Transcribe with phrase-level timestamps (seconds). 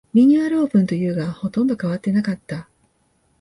[0.15, 2.67] リニューアルオープンというが、ほとんど変わってなかった